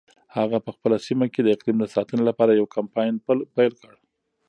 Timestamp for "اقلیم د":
1.55-1.85